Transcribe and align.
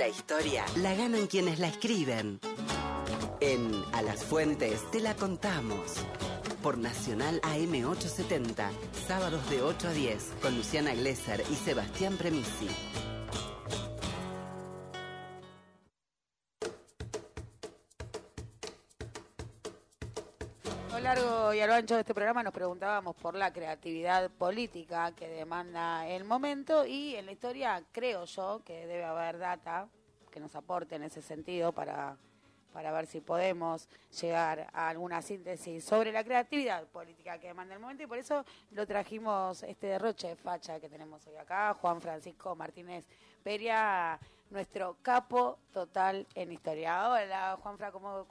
La 0.00 0.08
historia 0.08 0.64
la 0.76 0.94
ganan 0.94 1.26
quienes 1.26 1.58
la 1.58 1.68
escriben. 1.68 2.40
En 3.40 3.70
A 3.92 4.00
las 4.00 4.24
Fuentes 4.24 4.90
te 4.90 4.98
la 4.98 5.14
contamos. 5.14 5.92
Por 6.62 6.78
Nacional 6.78 7.38
AM870, 7.42 8.70
sábados 9.06 9.50
de 9.50 9.60
8 9.60 9.88
a 9.88 9.92
10, 9.92 10.32
con 10.40 10.56
Luciana 10.56 10.94
Glesser 10.94 11.44
y 11.52 11.54
Sebastián 11.54 12.16
Premisi. 12.16 12.70
Lo 20.90 20.98
largo 20.98 21.54
y 21.54 21.60
a 21.60 21.68
lo 21.68 21.74
ancho 21.74 21.94
de 21.94 22.00
este 22.00 22.14
programa 22.14 22.42
nos 22.42 22.52
preguntábamos 22.52 23.14
por 23.14 23.36
la 23.36 23.52
creatividad 23.52 24.28
política 24.28 25.12
que 25.12 25.28
demanda 25.28 26.08
el 26.08 26.24
momento 26.24 26.84
y 26.84 27.14
en 27.14 27.26
la 27.26 27.32
historia 27.32 27.80
creo 27.92 28.24
yo 28.24 28.60
que 28.64 28.86
debe 28.88 29.04
haber 29.04 29.38
data 29.38 29.88
que 30.32 30.40
nos 30.40 30.56
aporte 30.56 30.96
en 30.96 31.04
ese 31.04 31.22
sentido 31.22 31.70
para, 31.70 32.16
para 32.72 32.90
ver 32.90 33.06
si 33.06 33.20
podemos 33.20 33.88
llegar 34.20 34.66
a 34.72 34.88
alguna 34.88 35.22
síntesis 35.22 35.84
sobre 35.84 36.10
la 36.10 36.24
creatividad 36.24 36.84
política 36.88 37.38
que 37.38 37.46
demanda 37.46 37.74
el 37.74 37.80
momento 37.80 38.02
y 38.02 38.08
por 38.08 38.18
eso 38.18 38.44
lo 38.72 38.84
trajimos 38.84 39.62
este 39.62 39.86
derroche 39.86 40.28
de 40.28 40.36
facha 40.36 40.80
que 40.80 40.88
tenemos 40.88 41.24
hoy 41.28 41.36
acá, 41.36 41.72
Juan 41.74 42.00
Francisco 42.00 42.56
Martínez 42.56 43.06
Peria, 43.44 44.18
nuestro 44.50 44.96
capo 45.02 45.60
total 45.72 46.26
en 46.34 46.50
historia. 46.50 47.10
Hola 47.10 47.56
Juanfra, 47.62 47.92
¿cómo 47.92 48.26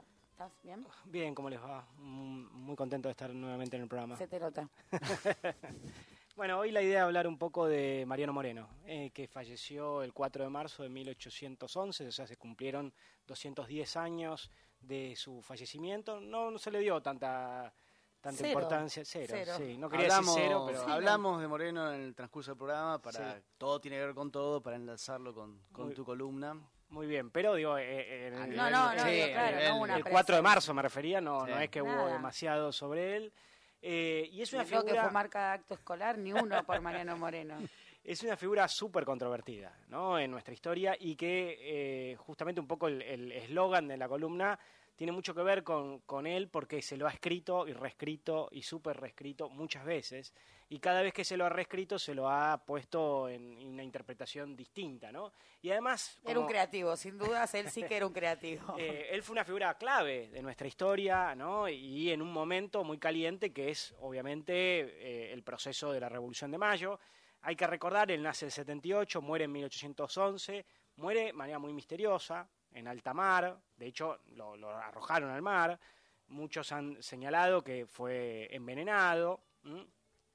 estás? 0.46 0.62
¿Bien? 0.62 0.86
Bien, 1.04 1.34
¿cómo 1.34 1.50
les 1.50 1.60
va? 1.60 1.86
Mm, 1.98 2.46
Muy 2.52 2.76
contento 2.76 3.08
de 3.08 3.12
estar 3.12 3.32
nuevamente 3.34 3.76
en 3.76 3.82
el 3.82 3.88
programa. 3.88 4.16
Se 4.16 4.26
te 4.28 4.40
nota. 4.40 4.68
Bueno, 6.36 6.58
hoy 6.58 6.70
la 6.70 6.80
idea 6.80 7.00
es 7.00 7.04
hablar 7.04 7.26
un 7.26 7.36
poco 7.36 7.66
de 7.66 8.04
Mariano 8.06 8.32
Moreno, 8.32 8.66
eh, 8.86 9.10
que 9.10 9.28
falleció 9.28 10.02
el 10.02 10.14
4 10.14 10.44
de 10.44 10.48
marzo 10.48 10.82
de 10.82 10.88
1811, 10.88 12.06
o 12.06 12.12
sea, 12.12 12.26
se 12.26 12.38
cumplieron 12.38 12.94
210 13.26 13.96
años 13.96 14.50
de 14.80 15.14
su 15.16 15.42
fallecimiento. 15.42 16.18
No, 16.18 16.50
no 16.50 16.58
se 16.58 16.70
le 16.70 16.78
dio 16.78 17.02
tanta 17.02 17.74
tanta 18.22 18.38
Cero. 18.38 18.48
importancia, 18.52 19.02
cero, 19.04 19.26
Cero. 19.36 19.52
sí, 19.58 19.76
no 19.76 19.90
quería 19.90 20.06
hablamos, 20.06 20.34
decir 20.34 20.48
cero, 20.48 20.64
pero 20.66 20.84
Sí, 20.84 20.90
hablamos 20.90 21.40
de 21.42 21.48
Moreno 21.48 21.92
en 21.92 22.00
el 22.00 22.14
transcurso 22.14 22.52
del 22.52 22.58
programa 22.58 22.98
para 23.02 23.34
Sí. 23.34 23.42
todo 23.58 23.78
tiene 23.80 23.98
que 23.98 24.06
ver 24.06 24.14
con 24.14 24.30
todo 24.30 24.62
para 24.62 24.76
enlazarlo 24.76 25.34
con, 25.34 25.60
con 25.72 25.86
Muy- 25.86 25.94
tu 25.94 26.04
columna. 26.06 26.58
Muy 26.90 27.06
bien, 27.06 27.30
pero 27.30 27.54
digo, 27.54 27.78
eh, 27.78 28.26
en 28.28 28.34
el- 28.34 28.56
No, 28.56 28.70
no, 28.70 28.94
no, 28.94 29.02
Sí, 29.04 29.10
digo, 29.10 29.24
a 29.26 29.28
claro, 29.30 29.56
nivel- 29.56 29.68
no 29.70 29.80
una 29.80 29.96
el 29.96 30.04
4 30.04 30.36
de 30.36 30.42
marzo 30.42 30.74
me 30.74 30.82
refería, 30.82 31.20
no, 31.20 31.44
Sí. 31.46 31.50
no 31.52 31.60
es 31.60 31.70
que 31.70 31.82
hubo 31.82 32.06
demasiado 32.08 32.72
sobre 32.72 33.16
él. 33.16 33.32
Eh, 33.82 34.28
y 34.30 34.42
es 34.42 34.52
una 34.52 34.62
No 34.64 34.68
creo 34.68 34.80
que 34.82 34.86
figura 34.88 35.02
fue 35.04 35.12
marca 35.12 35.38
de 35.48 35.54
acto 35.54 35.74
escolar, 35.74 36.18
ni 36.18 36.32
uno 36.32 36.62
por 36.64 36.80
Mariano 36.80 37.16
Moreno. 37.16 37.56
es 38.04 38.22
una 38.22 38.36
figura 38.36 38.66
súper 38.68 39.04
controvertida 39.04 39.72
¿no? 39.88 40.18
en 40.18 40.30
nuestra 40.30 40.52
historia 40.52 40.96
y 40.98 41.16
que 41.16 41.56
eh, 42.12 42.16
justamente 42.16 42.60
un 42.60 42.66
poco 42.66 42.88
el 42.88 43.00
el 43.02 43.32
eslogan 43.32 43.88
de 43.88 43.96
la 43.96 44.08
columna 44.08 44.58
tiene 45.00 45.12
mucho 45.12 45.34
que 45.34 45.42
ver 45.42 45.64
con, 45.64 46.00
con 46.00 46.26
él 46.26 46.50
porque 46.50 46.82
se 46.82 46.98
lo 46.98 47.06
ha 47.06 47.10
escrito 47.10 47.66
y 47.66 47.72
reescrito 47.72 48.50
y 48.52 48.60
súper 48.60 49.00
reescrito 49.00 49.48
muchas 49.48 49.82
veces 49.82 50.34
y 50.68 50.78
cada 50.78 51.00
vez 51.00 51.14
que 51.14 51.24
se 51.24 51.38
lo 51.38 51.46
ha 51.46 51.48
reescrito 51.48 51.98
se 51.98 52.14
lo 52.14 52.28
ha 52.28 52.62
puesto 52.66 53.26
en 53.26 53.66
una 53.66 53.82
interpretación 53.82 54.54
distinta. 54.54 55.10
¿no? 55.10 55.32
Y 55.62 55.70
además... 55.70 56.20
Era 56.22 56.32
un 56.32 56.44
como- 56.44 56.48
creativo, 56.48 56.96
sin 56.98 57.16
dudas, 57.16 57.54
él 57.54 57.70
sí 57.70 57.82
que 57.84 57.96
era 57.96 58.06
un 58.06 58.12
creativo. 58.12 58.74
eh, 58.78 59.08
él 59.10 59.22
fue 59.22 59.32
una 59.32 59.44
figura 59.46 59.72
clave 59.78 60.28
de 60.28 60.42
nuestra 60.42 60.68
historia, 60.68 61.34
¿no? 61.34 61.66
Y 61.66 62.10
en 62.10 62.20
un 62.20 62.30
momento 62.30 62.84
muy 62.84 62.98
caliente 62.98 63.54
que 63.54 63.70
es, 63.70 63.94
obviamente, 64.00 64.52
eh, 64.52 65.32
el 65.32 65.42
proceso 65.42 65.92
de 65.92 66.00
la 66.00 66.10
Revolución 66.10 66.50
de 66.50 66.58
Mayo. 66.58 67.00
Hay 67.40 67.56
que 67.56 67.66
recordar, 67.66 68.10
él 68.10 68.22
nace 68.22 68.44
en 68.44 68.48
el 68.48 68.52
78, 68.52 69.22
muere 69.22 69.46
en 69.46 69.52
1811, 69.52 70.66
muere 70.96 71.24
de 71.24 71.32
manera 71.32 71.58
muy 71.58 71.72
misteriosa, 71.72 72.50
en 72.72 72.88
alta 72.88 73.14
mar, 73.14 73.58
de 73.76 73.86
hecho 73.86 74.20
lo, 74.34 74.54
arrojaron 74.68 75.30
al 75.30 75.42
mar, 75.42 75.78
muchos 76.28 76.72
han 76.72 77.02
señalado 77.02 77.62
que 77.62 77.86
fue 77.86 78.48
envenenado 78.54 79.40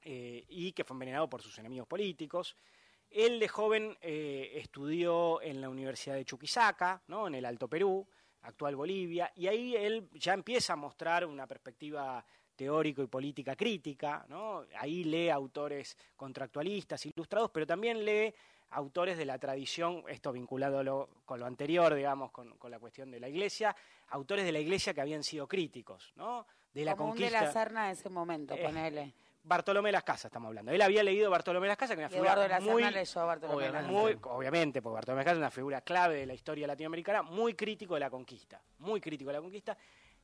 eh, 0.02 0.44
y 0.48 0.72
que 0.72 0.84
fue 0.84 0.94
envenenado 0.94 1.28
por 1.28 1.42
sus 1.42 1.58
enemigos 1.58 1.88
políticos. 1.88 2.56
Él 3.10 3.38
de 3.38 3.48
joven 3.48 3.96
eh, 4.00 4.52
estudió 4.54 5.40
en 5.40 5.60
la 5.60 5.68
Universidad 5.68 6.16
de 6.16 6.24
Chuquisaca, 6.24 7.02
¿no? 7.06 7.28
en 7.28 7.36
el 7.36 7.44
Alto 7.44 7.68
Perú, 7.68 8.06
actual 8.42 8.76
Bolivia, 8.76 9.32
y 9.34 9.46
ahí 9.46 9.74
él 9.74 10.08
ya 10.12 10.34
empieza 10.34 10.74
a 10.74 10.76
mostrar 10.76 11.24
una 11.24 11.46
perspectiva 11.46 12.24
teórico 12.54 13.02
y 13.02 13.06
política 13.06 13.54
crítica, 13.54 14.24
¿no? 14.28 14.64
Ahí 14.78 15.04
lee 15.04 15.28
autores 15.28 15.96
contractualistas, 16.16 17.04
ilustrados, 17.06 17.50
pero 17.50 17.66
también 17.66 18.04
lee 18.04 18.34
autores 18.76 19.16
de 19.16 19.24
la 19.24 19.38
tradición, 19.38 20.04
esto 20.08 20.32
vinculándolo 20.32 21.08
con 21.24 21.40
lo 21.40 21.46
anterior, 21.46 21.94
digamos, 21.94 22.30
con, 22.30 22.56
con 22.58 22.70
la 22.70 22.78
cuestión 22.78 23.10
de 23.10 23.18
la 23.18 23.28
iglesia, 23.28 23.74
autores 24.08 24.44
de 24.44 24.52
la 24.52 24.58
iglesia 24.58 24.92
que 24.92 25.00
habían 25.00 25.22
sido 25.24 25.48
críticos, 25.48 26.12
¿no? 26.16 26.46
De 26.74 26.84
la 26.84 26.94
Como 26.94 27.12
un 27.12 27.16
de 27.16 27.24
conquista. 27.24 27.44
la 27.46 27.52
Serna 27.52 27.86
de 27.86 27.92
ese 27.92 28.10
momento, 28.10 28.54
Eh, 28.54 28.62
ponele. 28.62 29.14
Bartolomé 29.42 29.88
de 29.88 29.92
las 29.92 30.02
Casas 30.04 30.26
estamos 30.26 30.48
hablando. 30.48 30.72
Él 30.72 30.82
había 30.82 31.02
leído 31.02 31.30
Bartolomé 31.30 31.66
de 31.66 31.68
las 31.68 31.78
Casas, 31.78 31.96
que 31.96 32.02
era 32.02 32.08
una 32.08 32.18
Eduardo 32.18 32.42
figura 32.42 32.58
la 32.60 32.72
muy, 32.72 32.82
leyó 32.92 33.20
a 33.20 33.24
Bartolomé 33.24 33.68
las 33.70 33.86
muy, 33.86 34.18
obviamente, 34.24 34.82
porque 34.82 34.94
Bartolomé 34.94 35.20
de 35.20 35.24
las 35.24 35.24
Casas 35.24 35.36
es 35.38 35.42
una 35.42 35.50
figura 35.50 35.80
clave 35.80 36.16
de 36.16 36.26
la 36.26 36.34
historia 36.34 36.66
latinoamericana, 36.66 37.22
muy 37.22 37.54
crítico 37.54 37.94
de 37.94 38.00
la 38.00 38.10
conquista, 38.10 38.60
muy 38.80 39.00
crítico 39.00 39.30
de 39.30 39.36
la 39.36 39.40
conquista. 39.40 39.78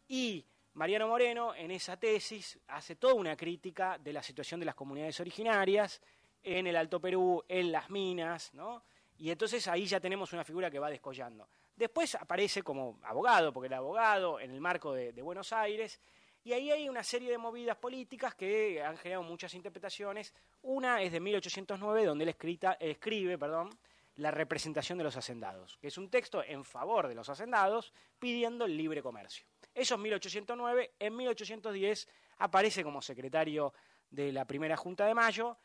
Y 0.08 0.44
Mariano 0.74 1.08
Moreno, 1.08 1.54
en 1.54 1.70
esa 1.70 1.96
tesis, 1.96 2.58
hace 2.68 2.96
toda 2.96 3.14
una 3.14 3.34
crítica 3.34 3.96
de 3.98 4.12
la 4.12 4.22
situación 4.22 4.60
de 4.60 4.66
las 4.66 4.74
comunidades 4.74 5.18
originarias 5.20 6.02
en 6.42 6.66
el 6.66 6.76
Alto 6.76 7.00
Perú, 7.00 7.44
en 7.48 7.72
las 7.72 7.90
minas, 7.90 8.52
¿no? 8.54 8.82
Y 9.18 9.30
entonces 9.30 9.66
ahí 9.68 9.86
ya 9.86 10.00
tenemos 10.00 10.32
una 10.32 10.44
figura 10.44 10.70
que 10.70 10.78
va 10.78 10.90
descollando. 10.90 11.48
Después 11.76 12.14
aparece 12.16 12.62
como 12.62 12.98
abogado, 13.04 13.52
porque 13.52 13.68
era 13.68 13.78
abogado, 13.78 14.40
en 14.40 14.50
el 14.50 14.60
marco 14.60 14.92
de, 14.92 15.12
Buenos 15.22 15.52
Aires, 15.52 16.00
y 16.44 16.52
ahí 16.52 16.70
hay 16.70 16.88
una 16.88 17.04
serie 17.04 17.30
de 17.30 17.38
movidas 17.38 17.76
políticas 17.76 18.34
que 18.34 18.82
han 18.82 18.96
generado 18.96 19.22
muchas 19.22 19.54
interpretaciones. 19.54 20.34
Una 20.62 21.00
es 21.00 21.12
de 21.12 21.20
1809, 21.20 22.04
donde 22.04 22.24
él 22.24 22.36
escribe 22.80 23.38
perdón, 23.38 23.70
La 24.16 24.30
representación 24.32 24.98
de 24.98 25.04
los 25.04 25.16
hacendados, 25.16 25.78
que 25.78 25.86
es 25.86 25.98
un 25.98 26.10
texto 26.10 26.42
en 26.42 26.64
favor 26.64 27.06
de 27.06 27.14
los 27.14 27.28
hacendados 27.28 27.92
pidiendo 28.18 28.64
el 28.64 28.76
libre 28.76 29.02
comercio. 29.02 29.46
Eso 29.74 29.94
es 29.94 30.00
1809. 30.00 30.94
En 30.98 31.16
1810 31.16 32.08
aparece 32.38 32.82
como 32.82 33.00
secretario 33.00 33.72
de 34.10 34.32
la 34.32 34.44
primera 34.44 34.76
Junta 34.76 35.06
de 35.06 35.14
Mayo 35.14 35.56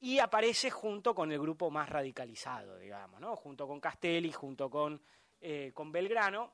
y 0.00 0.18
aparece 0.18 0.70
junto 0.70 1.14
con 1.14 1.32
el 1.32 1.38
grupo 1.38 1.70
más 1.70 1.88
radicalizado, 1.88 2.78
digamos, 2.78 3.20
¿no? 3.20 3.34
junto 3.36 3.66
con 3.66 3.80
Castelli, 3.80 4.32
junto 4.32 4.68
con, 4.70 5.00
eh, 5.40 5.70
con 5.74 5.90
Belgrano, 5.90 6.52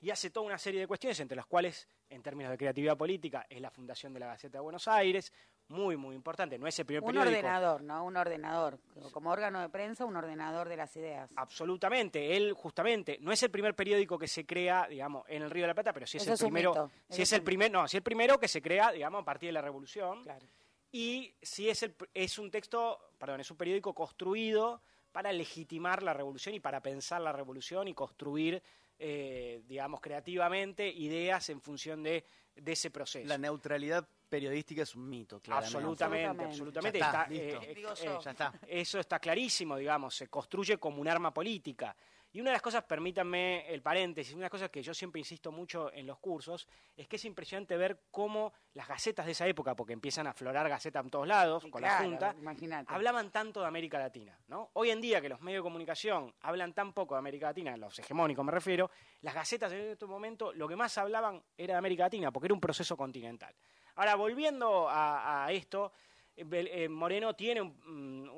y 0.00 0.10
hace 0.10 0.30
toda 0.30 0.46
una 0.46 0.58
serie 0.58 0.80
de 0.80 0.86
cuestiones, 0.86 1.18
entre 1.20 1.36
las 1.36 1.46
cuales, 1.46 1.88
en 2.08 2.22
términos 2.22 2.50
de 2.52 2.58
creatividad 2.58 2.96
política, 2.96 3.46
es 3.48 3.60
la 3.60 3.70
fundación 3.70 4.12
de 4.12 4.20
la 4.20 4.26
Gaceta 4.28 4.58
de 4.58 4.62
Buenos 4.62 4.86
Aires, 4.86 5.32
muy, 5.68 5.96
muy 5.98 6.14
importante, 6.14 6.58
no 6.58 6.66
es 6.66 6.78
el 6.78 6.86
primer 6.86 7.02
Un 7.02 7.08
periódico. 7.08 7.36
ordenador, 7.36 7.82
¿no? 7.82 8.04
Un 8.04 8.16
ordenador. 8.16 8.78
Como 9.12 9.30
órgano 9.30 9.60
de 9.60 9.68
prensa, 9.68 10.06
un 10.06 10.16
ordenador 10.16 10.66
de 10.68 10.76
las 10.76 10.96
ideas. 10.96 11.30
Absolutamente, 11.36 12.36
él 12.36 12.52
justamente 12.54 13.18
no 13.20 13.32
es 13.32 13.42
el 13.42 13.50
primer 13.50 13.74
periódico 13.74 14.18
que 14.18 14.28
se 14.28 14.46
crea, 14.46 14.86
digamos, 14.88 15.24
en 15.28 15.42
el 15.42 15.50
Río 15.50 15.64
de 15.64 15.68
la 15.68 15.74
Plata, 15.74 15.92
pero 15.92 16.06
sí 16.06 16.16
es 16.16 16.22
Eso 16.22 16.30
el 16.30 16.34
es 16.36 16.42
un 16.42 16.46
primero, 16.48 16.72
eso 16.72 16.90
es 17.10 17.18
es 17.18 17.32
el 17.32 17.40
un 17.40 17.44
primer, 17.44 17.70
no, 17.70 17.86
sí 17.88 17.96
el 17.98 18.02
primero 18.02 18.38
que 18.38 18.48
se 18.48 18.62
crea, 18.62 18.92
digamos, 18.92 19.20
a 19.20 19.24
partir 19.24 19.48
de 19.48 19.52
la 19.52 19.62
Revolución. 19.62 20.22
Claro. 20.22 20.46
Y 20.90 21.34
sí 21.42 21.68
es 21.68 21.82
el, 21.82 21.94
es 22.14 22.38
un 22.38 22.50
texto, 22.50 23.12
perdón, 23.18 23.40
es 23.40 23.50
un 23.50 23.56
periódico 23.56 23.94
construido 23.94 24.82
para 25.12 25.32
legitimar 25.32 26.02
la 26.02 26.14
revolución 26.14 26.54
y 26.54 26.60
para 26.60 26.82
pensar 26.82 27.20
la 27.20 27.32
revolución 27.32 27.88
y 27.88 27.94
construir, 27.94 28.62
eh, 28.98 29.62
digamos, 29.66 30.00
creativamente 30.00 30.88
ideas 30.88 31.48
en 31.50 31.60
función 31.60 32.02
de, 32.02 32.24
de 32.54 32.72
ese 32.72 32.90
proceso. 32.90 33.28
La 33.28 33.38
neutralidad 33.38 34.08
periodística 34.28 34.82
es 34.82 34.94
un 34.94 35.08
mito, 35.08 35.40
claramente. 35.40 35.76
Absolutamente, 35.76 36.44
Absolutamente. 36.44 36.44
absolutamente. 36.44 36.98
Ya 36.98 37.06
está, 37.06 37.22
Está, 37.22 37.32
listo. 37.32 37.62
eh, 37.62 37.72
eh, 37.72 38.04
yo. 38.04 38.20
Ya 38.20 38.30
está. 38.30 38.52
eso 38.66 39.00
está 39.00 39.18
clarísimo, 39.18 39.76
digamos, 39.76 40.14
se 40.14 40.28
construye 40.28 40.78
como 40.78 41.00
un 41.00 41.08
arma 41.08 41.32
política. 41.32 41.94
Y 42.30 42.42
una 42.42 42.50
de 42.50 42.56
las 42.56 42.62
cosas, 42.62 42.84
permítanme 42.84 43.66
el 43.72 43.80
paréntesis, 43.80 44.34
una 44.34 44.40
de 44.42 44.44
las 44.44 44.50
cosas 44.50 44.68
que 44.68 44.82
yo 44.82 44.92
siempre 44.92 45.18
insisto 45.18 45.50
mucho 45.50 45.90
en 45.94 46.06
los 46.06 46.18
cursos, 46.18 46.68
es 46.94 47.08
que 47.08 47.16
es 47.16 47.24
impresionante 47.24 47.74
ver 47.78 48.02
cómo 48.10 48.52
las 48.74 48.86
gacetas 48.86 49.24
de 49.24 49.32
esa 49.32 49.46
época, 49.46 49.74
porque 49.74 49.94
empiezan 49.94 50.26
a 50.26 50.30
aflorar 50.30 50.68
gacetas 50.68 51.02
en 51.02 51.10
todos 51.10 51.26
lados, 51.26 51.64
con 51.70 51.80
la 51.80 51.96
Junta, 52.02 52.34
imagínate. 52.38 52.92
hablaban 52.92 53.30
tanto 53.30 53.62
de 53.62 53.66
América 53.66 53.98
Latina. 53.98 54.38
¿no? 54.48 54.68
Hoy 54.74 54.90
en 54.90 55.00
día 55.00 55.22
que 55.22 55.30
los 55.30 55.40
medios 55.40 55.60
de 55.60 55.68
comunicación 55.68 56.34
hablan 56.42 56.74
tan 56.74 56.92
poco 56.92 57.14
de 57.14 57.20
América 57.20 57.46
Latina, 57.46 57.74
los 57.78 57.98
hegemónicos 57.98 58.44
me 58.44 58.52
refiero, 58.52 58.90
las 59.22 59.34
gacetas 59.34 59.72
en 59.72 59.92
este 59.92 60.04
momento 60.04 60.52
lo 60.52 60.68
que 60.68 60.76
más 60.76 60.98
hablaban 60.98 61.42
era 61.56 61.72
de 61.74 61.78
América 61.78 62.04
Latina, 62.04 62.30
porque 62.30 62.48
era 62.48 62.54
un 62.54 62.60
proceso 62.60 62.94
continental. 62.94 63.54
Ahora, 63.98 64.14
volviendo 64.14 64.88
a, 64.88 65.44
a 65.46 65.50
esto, 65.52 65.92
eh, 66.36 66.44
eh, 66.50 66.88
Moreno 66.88 67.34
tiene 67.34 67.60
un, 67.60 67.76
un- 67.88 68.28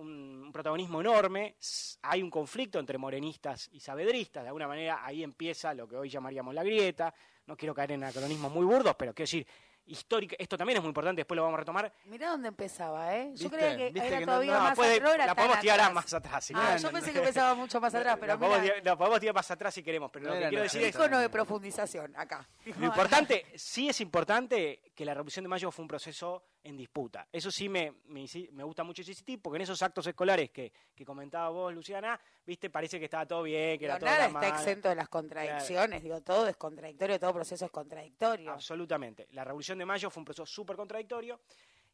un 0.46 0.52
protagonismo 0.52 1.02
enorme, 1.02 1.56
hay 2.02 2.22
un 2.22 2.30
conflicto 2.30 2.78
entre 2.78 2.96
morenistas 2.96 3.68
y 3.72 3.78
sabedristas, 3.80 4.42
de 4.42 4.48
alguna 4.48 4.66
manera 4.66 5.04
ahí 5.04 5.22
empieza 5.22 5.74
lo 5.74 5.86
que 5.86 5.96
hoy 5.96 6.08
llamaríamos 6.08 6.54
la 6.54 6.62
grieta, 6.64 7.12
no 7.46 7.58
quiero 7.58 7.74
caer 7.74 7.92
en 7.92 8.02
anacronismos 8.04 8.50
muy 8.50 8.64
burdos, 8.64 8.94
pero 8.98 9.12
quiero 9.12 9.24
decir, 9.26 9.46
histórica, 9.86 10.36
esto 10.38 10.56
también 10.56 10.76
es 10.76 10.82
muy 10.82 10.88
importante, 10.90 11.20
después 11.20 11.36
lo 11.36 11.42
vamos 11.42 11.56
a 11.56 11.60
retomar. 11.60 11.92
Mirá 12.04 12.30
dónde 12.30 12.48
empezaba, 12.48 13.16
¿eh? 13.16 13.32
Yo 13.34 13.50
creía 13.50 13.76
que 13.76 13.90
¿Viste 13.90 14.06
era 14.08 14.18
que 14.18 14.26
no- 14.26 14.32
todavía 14.32 14.54
no, 14.54 14.60
más 14.60 14.76
puede- 14.76 14.94
atrás, 14.96 15.26
la 15.26 15.34
podemos 15.34 15.60
tirar 15.60 15.80
atrás. 15.80 15.94
más 15.94 16.14
atrás. 16.14 16.44
si 16.44 16.54
Ah, 16.54 16.60
quieren. 16.60 16.78
yo 16.82 16.92
pensé 16.92 17.12
que 17.12 17.18
empezaba 17.18 17.54
mucho 17.54 17.80
más 17.80 17.94
atrás, 17.94 18.16
pero 18.20 18.32
la, 18.34 18.38
podemos 18.38 18.60
mira, 18.62 18.74
tirar, 18.74 18.86
la 18.86 18.96
podemos 18.96 19.20
tirar 19.20 19.34
más 19.34 19.50
atrás 19.50 19.74
si 19.74 19.82
queremos, 19.82 20.10
pero 20.12 20.28
No 20.28 20.34
lo 20.34 20.40
que 20.40 20.48
quiero 20.48 20.62
decir 20.62 20.82
es 20.82 20.94
icono 20.94 21.18
de 21.18 21.28
profundización 21.28 22.14
acá. 22.16 22.48
Lo 22.78 22.86
importante, 22.86 23.46
sí 23.56 23.88
es 23.88 24.00
importante 24.00 24.80
que 25.00 25.06
la 25.06 25.14
Revolución 25.14 25.44
de 25.44 25.48
Mayo 25.48 25.70
fue 25.70 25.82
un 25.82 25.88
proceso 25.88 26.44
en 26.62 26.76
disputa. 26.76 27.26
Eso 27.32 27.50
sí 27.50 27.70
me, 27.70 28.02
me, 28.08 28.26
me 28.52 28.62
gusta 28.64 28.84
mucho 28.84 29.00
insistir, 29.00 29.40
porque 29.40 29.56
en 29.56 29.62
esos 29.62 29.80
actos 29.80 30.06
escolares 30.06 30.50
que, 30.50 30.70
que 30.94 31.06
comentaba 31.06 31.48
vos, 31.48 31.72
Luciana, 31.72 32.20
viste, 32.44 32.68
parece 32.68 32.98
que 32.98 33.06
estaba 33.06 33.24
todo 33.24 33.44
bien, 33.44 33.78
que 33.78 33.86
era 33.86 33.98
todo 33.98 34.10
nada 34.10 34.26
está 34.26 34.48
exento 34.48 34.90
de 34.90 34.96
las 34.96 35.08
contradicciones, 35.08 36.02
digo, 36.02 36.20
todo 36.20 36.46
es 36.48 36.56
contradictorio, 36.58 37.18
todo 37.18 37.32
proceso 37.32 37.64
es 37.64 37.70
contradictorio. 37.70 38.52
Absolutamente. 38.52 39.26
La 39.30 39.42
Revolución 39.42 39.78
de 39.78 39.86
Mayo 39.86 40.10
fue 40.10 40.20
un 40.20 40.26
proceso 40.26 40.44
súper 40.44 40.76
contradictorio. 40.76 41.40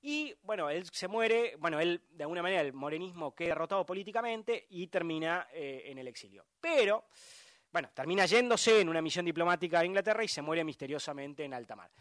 Y 0.02 0.34
bueno, 0.42 0.68
él 0.68 0.84
se 0.90 1.06
muere, 1.06 1.54
bueno, 1.60 1.78
él 1.78 2.02
de 2.10 2.24
alguna 2.24 2.42
manera 2.42 2.60
el 2.60 2.72
morenismo 2.72 3.36
queda 3.36 3.50
derrotado 3.50 3.86
políticamente 3.86 4.66
y 4.70 4.88
termina 4.88 5.46
eh, 5.52 5.84
en 5.86 5.98
el 5.98 6.08
exilio. 6.08 6.44
Pero, 6.60 7.04
bueno, 7.70 7.88
termina 7.94 8.26
yéndose 8.26 8.80
en 8.80 8.88
una 8.88 9.00
misión 9.00 9.24
diplomática 9.24 9.78
a 9.78 9.84
Inglaterra 9.84 10.24
y 10.24 10.28
se 10.28 10.42
muere 10.42 10.64
misteriosamente 10.64 11.44
en 11.44 11.54
alta 11.54 11.76
mar. 11.76 11.92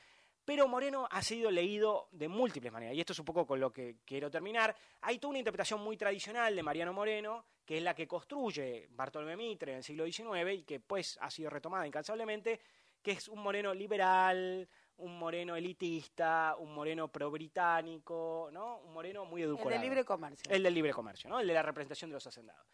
Pero 0.45 0.67
Moreno 0.67 1.07
ha 1.09 1.23
sido 1.23 1.49
leído 1.49 2.07
de 2.11 2.27
múltiples 2.27 2.71
maneras, 2.71 2.95
y 2.95 2.99
esto 2.99 3.13
es 3.13 3.19
un 3.19 3.25
poco 3.25 3.47
con 3.47 3.59
lo 3.59 3.73
que 3.73 3.97
quiero 4.05 4.29
terminar. 4.29 4.75
Hay 5.01 5.17
toda 5.17 5.31
una 5.31 5.39
interpretación 5.39 5.81
muy 5.81 5.97
tradicional 5.97 6.55
de 6.55 6.61
Mariano 6.61 6.93
Moreno, 6.93 7.45
que 7.65 7.77
es 7.77 7.83
la 7.83 7.95
que 7.95 8.07
construye 8.07 8.87
Bartolomé 8.91 9.35
Mitre 9.35 9.71
en 9.71 9.77
el 9.79 9.83
siglo 9.83 10.05
XIX 10.05 10.53
y 10.53 10.63
que 10.63 10.79
pues 10.79 11.17
ha 11.19 11.31
sido 11.31 11.49
retomada 11.49 11.87
incansablemente, 11.87 12.61
que 13.01 13.11
es 13.11 13.27
un 13.27 13.41
Moreno 13.41 13.73
liberal, 13.73 14.69
un 14.97 15.17
Moreno 15.17 15.55
elitista, 15.55 16.55
un 16.59 16.73
Moreno 16.73 17.07
pro-británico, 17.07 18.49
¿no? 18.51 18.77
Un 18.77 18.93
Moreno 18.93 19.25
muy 19.25 19.41
el 19.41 19.47
edulcorado. 19.47 19.81
de 19.81 19.87
libre 19.87 20.05
comercio. 20.05 20.51
El 20.51 20.61
del 20.61 20.73
libre 20.75 20.93
comercio, 20.93 21.29
¿no? 21.29 21.39
El 21.39 21.47
de 21.47 21.53
la 21.53 21.63
representación 21.63 22.11
de 22.11 22.13
los 22.15 22.27
hacendados. 22.27 22.65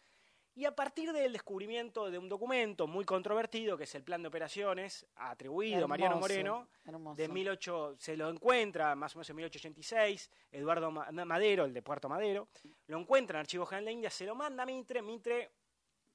Y 0.54 0.66
a 0.66 0.74
partir 0.74 1.12
del 1.12 1.32
descubrimiento 1.32 2.10
de 2.10 2.18
un 2.18 2.28
documento 2.28 2.86
muy 2.86 3.04
controvertido, 3.06 3.76
que 3.78 3.84
es 3.84 3.94
el 3.94 4.02
plan 4.02 4.20
de 4.20 4.28
operaciones 4.28 5.06
atribuido 5.16 5.86
a 5.86 5.88
Mariano 5.88 6.18
Moreno, 6.18 6.68
hermoso. 6.84 7.16
de 7.16 7.26
18, 7.28 7.96
se 7.98 8.16
lo 8.18 8.28
encuentra 8.28 8.94
más 8.94 9.14
o 9.14 9.18
menos 9.18 9.30
en 9.30 9.36
1886, 9.36 10.30
Eduardo 10.50 10.90
Ma- 10.90 11.10
Madero, 11.24 11.64
el 11.64 11.72
de 11.72 11.80
Puerto 11.80 12.08
Madero, 12.08 12.48
lo 12.86 12.98
encuentra 12.98 13.36
en 13.36 13.40
el 13.40 13.44
Archivo 13.44 13.64
General 13.64 13.86
de 13.86 13.92
India, 13.92 14.10
se 14.10 14.26
lo 14.26 14.34
manda 14.34 14.62
a 14.64 14.66
Mitre, 14.66 15.00
Mitre 15.00 15.52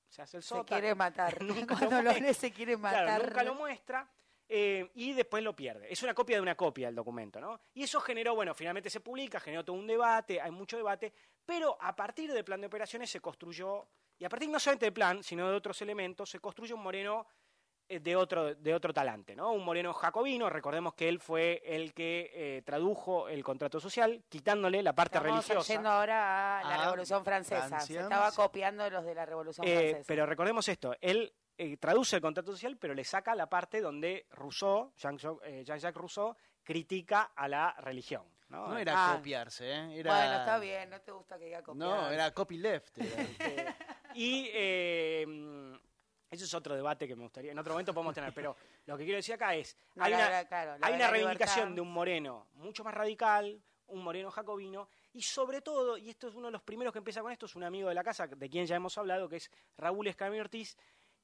se 0.08 0.22
hace 0.22 0.38
el 0.38 0.44
se 0.44 0.50
sota, 0.50 0.76
quiere 0.76 0.94
matar. 0.94 1.42
Nunca 1.44 1.74
lo 1.76 1.80
Cuando 1.90 2.02
lo 2.22 2.34
se 2.34 2.52
quiere 2.52 2.78
matar. 2.78 3.06
Claro, 3.06 3.24
nunca 3.26 3.44
lo 3.44 3.56
muestra 3.56 4.08
eh, 4.48 4.90
y 4.94 5.14
después 5.14 5.44
lo 5.44 5.56
pierde. 5.56 5.92
Es 5.92 6.04
una 6.04 6.14
copia 6.14 6.38
de 6.38 6.42
una 6.44 6.56
copia 6.56 6.88
el 6.90 6.96
documento, 6.96 7.42
¿no? 7.42 7.60
Y 7.74 7.84
eso 7.84 8.00
generó, 8.00 8.36
bueno, 8.36 8.54
finalmente 8.54 8.90
se 8.92 9.00
publica, 9.00 9.40
generó 9.40 9.66
todo 9.66 9.76
un 9.76 9.88
debate, 9.88 10.40
hay 10.40 10.52
mucho 10.52 10.78
debate, 10.78 11.12
pero 11.44 11.76
a 11.82 11.96
partir 11.96 12.32
del 12.32 12.46
plan 12.46 12.62
de 12.62 12.68
operaciones 12.68 13.10
se 13.10 13.20
construyó, 13.20 13.88
y 14.20 14.26
a 14.26 14.30
partir 14.30 14.50
no 14.50 14.60
solamente 14.60 14.86
del 14.86 14.94
plan, 14.94 15.24
sino 15.24 15.50
de 15.50 15.56
otros 15.56 15.82
elementos, 15.82 16.30
se 16.30 16.40
construye 16.40 16.74
un 16.74 16.82
Moreno 16.82 17.26
eh, 17.90 18.00
de 18.00 18.16
otro, 18.16 18.54
de 18.56 18.74
otro 18.74 18.94
talante, 18.94 19.36
¿no? 19.36 19.52
Un 19.54 19.64
Moreno 19.64 19.94
jacobino, 19.94 20.50
recordemos 20.50 20.94
que 20.94 21.08
él 21.08 21.20
fue 21.20 21.62
el 21.66 21.94
que 21.94 22.32
eh, 22.34 22.62
tradujo 22.64 23.30
el 23.30 23.44
contrato 23.44 23.80
social, 23.80 24.24
quitándole 24.28 24.84
la 24.84 24.94
parte 24.94 25.18
Estamos 25.20 25.46
religiosa. 25.48 25.74
yendo 25.74 25.90
ahora 25.90 26.60
a 26.60 26.64
la 26.64 26.76
Ah, 26.76 26.84
Revolución 26.86 27.24
Francesa. 27.24 27.68
Francia. 27.68 27.96
Se 27.96 28.02
estaba 28.04 28.32
copiando 28.34 28.84
de 28.84 28.90
los 28.92 29.06
de 29.06 29.16
la 29.16 29.26
Revolución 29.26 29.66
Eh, 29.68 29.72
Francesa. 29.92 30.04
pero 30.08 30.26
recordemos 30.26 30.68
esto, 30.68 30.96
él 31.00 31.34
eh, 31.60 31.78
traduce 31.78 32.18
el 32.18 32.22
contrato 32.22 32.52
social, 32.52 32.78
pero 32.78 32.94
le 32.94 33.04
saca 33.04 33.34
la 33.36 33.48
parte 33.48 33.80
donde 33.82 34.28
Rousseau, 34.32 34.92
Jean-Jacques 34.98 35.96
Rousseau, 35.96 36.36
critica 36.64 37.32
a 37.36 37.48
la 37.48 37.74
religión. 37.80 38.24
No, 38.50 38.68
No 38.70 38.78
era 38.78 38.94
Ah. 38.96 39.16
copiarse, 39.18 39.70
¿eh? 39.72 40.00
Era... 40.00 40.14
Bueno, 40.16 40.38
está 40.40 40.60
bien, 40.60 40.90
no 40.90 41.02
te 41.02 41.12
gusta 41.12 41.38
que 41.38 41.46
diga 41.46 41.62
copiar. 41.64 41.78
No, 41.90 42.10
era 42.10 42.34
copyleft. 42.34 42.98
era. 42.98 43.76
Y 44.14 44.50
eh, 44.52 45.78
eso 46.32 46.46
es 46.46 46.54
otro 46.54 46.76
debate 46.76 47.08
que 47.08 47.16
me 47.16 47.22
gustaría, 47.24 47.52
en 47.52 47.60
otro 47.60 47.74
momento 47.74 47.94
podemos 47.94 48.16
tener, 48.16 48.34
pero 48.34 48.56
lo 48.86 48.98
que 48.98 49.04
quiero 49.04 49.18
decir 49.18 49.36
acá 49.36 49.54
es, 49.54 49.78
No, 49.96 50.04
hay 50.06 50.12
la- 50.12 50.18
una, 50.28 50.46
claro, 50.46 50.76
hay 50.82 50.94
una 50.96 51.08
reivindicación 51.12 51.76
de 51.76 51.82
un 51.82 51.92
moreno 51.92 52.48
mucho 52.54 52.84
más 52.84 52.94
radical, 52.96 53.62
un 53.88 54.04
moreno 54.04 54.32
jacobino, 54.32 54.90
y 55.14 55.22
sobre 55.22 55.62
todo, 55.62 55.98
y 55.98 56.10
esto 56.10 56.30
es 56.30 56.36
uno 56.36 56.48
de 56.48 56.52
los 56.54 56.64
primeros 56.64 56.92
que 56.92 56.98
empieza 56.98 57.22
con 57.22 57.32
esto, 57.32 57.46
es 57.46 57.56
un 57.56 57.64
amigo 57.64 57.90
de 57.90 57.96
la 57.96 58.04
casa, 58.04 58.28
de 58.28 58.50
quien 58.50 58.66
ya 58.66 58.76
hemos 58.76 58.98
hablado, 58.98 59.30
que 59.30 59.36
es 59.38 59.52
Raúl 59.78 60.08
Escamilla 60.08 60.42
Ortiz, 60.42 60.76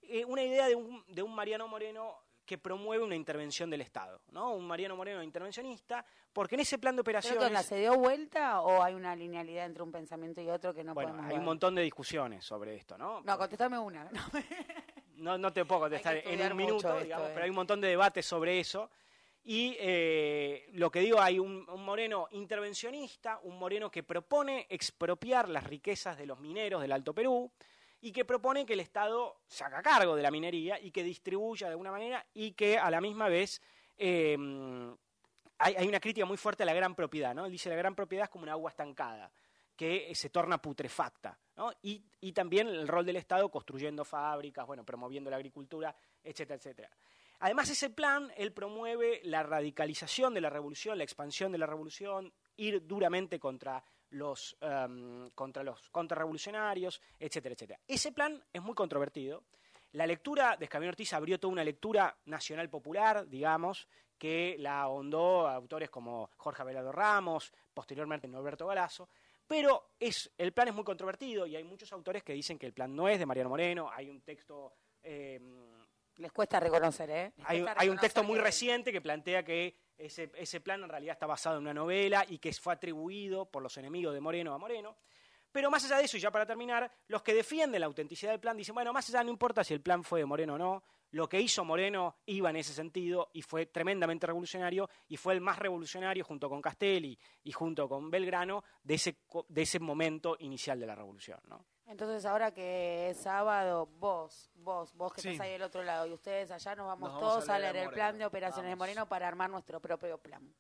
eh, 0.02 0.24
una 0.26 0.44
idea 0.44 0.68
de 0.68 0.76
un, 0.76 1.04
de 1.08 1.24
un 1.24 1.34
Mariano 1.34 1.68
Moreno 1.68 2.23
que 2.46 2.58
promueve 2.58 3.04
una 3.04 3.16
intervención 3.16 3.70
del 3.70 3.82
Estado, 3.82 4.22
¿no? 4.32 4.54
Un 4.54 4.68
Mariano 4.68 4.96
Moreno 4.96 5.24
intervencionista, 5.24 6.06
porque 6.32 6.56
en 6.56 6.62
ese 6.62 6.78
plan 6.78 6.96
de 6.96 7.04
¿Pero 7.04 7.20
operaciones... 7.20 7.48
onda, 7.48 7.64
se 7.64 7.78
dio 7.78 7.98
vuelta 7.98 8.62
o 8.62 8.84
hay 8.84 8.94
una 8.94 9.16
linealidad 9.16 9.66
entre 9.66 9.84
un 9.84 9.92
pensamiento 9.92 10.42
y 10.42 10.50
otro 10.50 10.74
que 10.74 10.84
no 10.84 10.94
bueno, 10.94 11.12
podemos 11.12 11.32
hay 11.32 11.38
un 11.38 11.46
montón 11.46 11.76
de 11.76 11.82
discusiones 11.82 12.44
sobre 12.44 12.76
esto, 12.76 12.98
¿no? 12.98 13.22
No, 13.22 13.38
contestame 13.38 13.78
una. 13.78 14.10
No. 15.16 15.38
No, 15.38 15.54
te 15.54 15.64
puedo 15.64 15.82
contestar 15.82 16.18
en 16.18 16.52
un 16.52 16.58
minuto, 16.58 16.90
esto, 16.90 17.00
digamos, 17.00 17.30
eh. 17.30 17.32
pero 17.34 17.44
hay 17.46 17.50
un 17.50 17.56
montón 17.56 17.80
de 17.80 17.88
debates 17.88 18.26
sobre 18.26 18.60
eso. 18.60 18.90
Y 19.46 19.78
eh, 19.80 20.68
lo 20.74 20.90
que 20.90 21.00
digo, 21.00 21.22
hay 21.22 21.40
un, 21.40 21.66
un 21.70 21.86
moreno 21.86 22.28
intervencionista, 22.32 23.40
un 23.44 23.58
moreno 23.58 23.90
que 23.92 24.04
propone 24.04 24.66
expropiar 24.70 25.48
las 25.48 25.64
riquezas 25.64 26.18
de 26.18 26.26
los 26.26 26.40
mineros 26.40 26.82
del 26.82 26.92
Alto 26.92 27.14
Perú 27.14 27.50
y 28.04 28.12
que 28.12 28.26
propone 28.26 28.66
que 28.66 28.74
el 28.74 28.82
Estado 28.82 29.38
se 29.48 29.64
haga 29.64 29.82
cargo 29.82 30.14
de 30.18 30.22
la 30.22 30.30
minería 30.30 30.78
y 30.78 30.92
que 30.92 31.04
distribuya 31.04 31.68
de 31.68 31.72
alguna 31.72 31.90
manera 31.90 32.26
y 32.34 32.52
que 32.52 32.78
a 32.78 32.92
la 32.92 33.00
misma 33.00 33.30
vez 33.30 33.62
eh, 33.98 34.38
hay, 35.58 35.76
hay 35.76 35.88
una 35.88 36.02
crítica 36.02 36.26
muy 36.26 36.36
fuerte 36.36 36.64
a 36.64 36.66
la 36.66 36.74
gran 36.74 36.96
propiedad. 36.96 37.34
¿no? 37.34 37.46
Él 37.46 37.52
dice 37.54 37.70
la 37.70 37.78
gran 37.78 37.96
propiedad 37.96 38.26
es 38.26 38.30
como 38.30 38.44
un 38.44 38.50
agua 38.50 38.72
estancada 38.72 39.32
que 39.74 40.12
eh, 40.12 40.16
se 40.16 40.30
torna 40.30 40.62
putrefacta, 40.62 41.40
¿no? 41.56 41.72
y, 41.82 42.04
y 42.20 42.34
también 42.34 42.68
el 42.68 42.90
rol 42.90 43.06
del 43.06 43.16
Estado 43.16 43.50
construyendo 43.50 44.04
fábricas, 44.04 44.68
bueno, 44.68 44.84
promoviendo 44.84 45.30
la 45.30 45.38
agricultura, 45.38 45.96
etcétera, 46.22 46.58
etcétera. 46.58 46.90
Además, 47.40 47.70
ese 47.70 47.90
plan, 47.90 48.34
él 48.36 48.52
promueve 48.52 49.22
la 49.24 49.44
radicalización 49.44 50.34
de 50.34 50.42
la 50.42 50.50
revolución, 50.50 50.98
la 50.98 51.06
expansión 51.06 51.54
de 51.54 51.58
la 51.58 51.68
revolución, 51.68 52.34
ir 52.58 52.86
duramente 52.86 53.40
contra 53.40 53.82
los, 54.14 54.56
em, 54.62 55.30
contra 55.32 55.64
los 55.64 55.90
contrarrevolucionarios, 55.90 57.02
etcétera, 57.20 57.54
etcétera. 57.54 57.80
Ese 57.88 58.12
plan 58.12 58.44
es 58.52 58.62
muy 58.62 58.74
controvertido. 58.76 59.44
La 59.92 60.08
lectura 60.08 60.56
de 60.58 60.66
Escamino 60.66 60.90
Ortiz 60.90 61.14
abrió 61.14 61.40
toda 61.40 61.52
una 61.54 61.64
lectura 61.64 62.18
nacional 62.26 62.70
popular, 62.70 63.28
digamos, 63.28 63.88
que 64.18 64.56
la 64.60 64.82
ahondó 64.82 65.48
a 65.48 65.54
autores 65.56 65.90
como 65.90 66.30
Jorge 66.38 66.62
Abelardo 66.62 66.92
Ramos, 66.92 67.52
posteriormente 67.74 68.28
Norberto 68.28 68.66
Galazo, 68.66 69.10
pero 69.46 69.92
es, 70.00 70.32
el 70.38 70.52
plan 70.54 70.70
es 70.70 70.74
muy 70.74 70.84
controvertido 70.84 71.46
y 71.46 71.56
hay 71.56 71.64
muchos 71.64 71.92
autores 71.92 72.24
que 72.24 72.34
dicen 72.34 72.58
que 72.58 72.66
el 72.66 72.74
plan 72.74 72.96
no 72.96 73.08
es 73.10 73.20
de 73.20 73.26
Mariano 73.26 73.50
Moreno, 73.50 73.90
hay 73.92 74.10
un 74.10 74.22
texto... 74.22 74.74
em, 75.04 75.84
Les 76.18 76.32
cuesta 76.32 76.60
reconocer, 76.60 77.10
¿eh? 77.10 77.34
Hay, 77.46 77.90
un 77.90 77.98
texto 77.98 78.24
muy 78.24 78.38
que- 78.38 78.44
reciente 78.44 78.92
que 78.92 79.02
plantea 79.02 79.44
que 79.44 79.76
ese, 79.98 80.32
ese 80.36 80.62
plan 80.62 80.84
en 80.84 80.90
realidad 80.90 81.14
está 81.14 81.26
basado 81.26 81.58
en 81.58 81.64
una 81.64 81.74
novela 81.74 82.26
y 82.28 82.40
que 82.40 82.52
fue 82.54 82.74
atribuido 82.74 83.46
por 83.46 83.64
los 83.64 83.78
enemigos 83.78 84.14
de 84.14 84.22
Moreno 84.22 84.54
a 84.54 84.58
Moreno. 84.58 84.98
Pero 85.52 85.70
más 85.70 85.86
allá 85.86 85.98
de 85.98 86.06
eso, 86.06 86.18
y 86.18 86.20
ya 86.20 86.32
para 86.32 86.48
terminar, 86.48 86.92
los 87.08 87.22
que 87.22 87.34
defienden 87.34 87.80
la 87.80 87.86
autenticidad 87.86 88.32
del 88.32 88.40
plan 88.40 88.58
dicen, 88.58 88.74
bueno, 88.74 88.92
más 88.92 89.08
allá 89.10 89.24
no 89.24 89.30
importa 89.30 89.64
si 89.64 89.74
el 89.74 89.82
plan 89.82 90.04
fue 90.04 90.20
de 90.22 90.26
Moreno 90.26 90.56
o 90.56 90.58
no, 90.58 90.84
lo 91.12 91.30
que 91.30 91.40
hizo 91.40 91.64
Moreno 91.64 92.18
iba 92.26 92.50
en 92.50 92.56
ese 92.56 92.74
sentido 92.74 93.30
y 93.34 93.44
fue 93.44 93.68
tremendamente 93.68 94.26
revolucionario 94.26 94.90
y 95.08 95.16
fue 95.16 95.36
el 95.36 95.42
más 95.42 95.60
revolucionario 95.60 96.24
junto 96.26 96.50
con 96.50 96.60
Castelli 96.60 97.18
y 97.44 97.52
junto 97.52 97.88
con 97.88 98.10
Belgrano 98.10 98.64
de 98.82 98.96
ese, 98.96 99.18
de 99.48 99.62
ese 99.62 99.80
momento 99.80 100.36
inicial 100.40 100.80
de 100.80 100.88
la 100.88 100.96
revolución. 100.96 101.40
Entonces, 101.86 102.26
ahora 102.26 102.52
que 102.52 103.10
es 103.10 103.18
sábado, 103.18 103.88
vos, 104.00 104.50
vos, 104.56 104.94
vos 104.96 105.14
que 105.14 105.22
Sí. 105.22 105.30
estás 105.32 105.46
ahí 105.46 105.52
del 105.54 105.64
otro 105.64 105.84
lado 105.84 106.06
y 106.08 106.14
ustedes 106.14 106.50
allá, 106.52 106.76
nos 106.76 106.88
vamos 106.88 107.10
Nos 107.12 107.20
vamos 107.22 107.34
todos 107.34 107.50
a 107.50 107.56
a 107.56 107.60
leer 107.60 107.76
el 107.76 107.90
plan 107.90 108.18
de 108.18 108.26
operaciones 108.26 108.72
de. 108.72 108.76
Moreno 108.76 109.06
para 109.08 109.28
armar 109.28 109.50
nuestro 109.50 109.80
propio 109.82 110.18
plan. 110.18 110.54